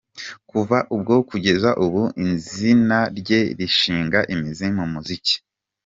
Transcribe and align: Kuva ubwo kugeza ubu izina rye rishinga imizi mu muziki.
Kuva 0.49 0.77
ubwo 0.95 1.13
kugeza 1.29 1.69
ubu 1.85 2.01
izina 2.29 2.99
rye 3.19 3.39
rishinga 3.57 4.19
imizi 4.33 4.67
mu 4.77 4.85
muziki. 4.93 5.35